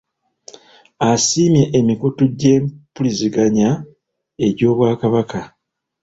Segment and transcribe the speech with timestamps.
[1.09, 3.69] Asiimye emikutu gy'empuliziganya
[4.45, 5.39] egy'Obwakabaka